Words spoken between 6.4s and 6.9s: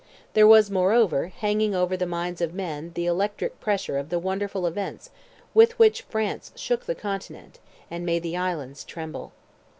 shook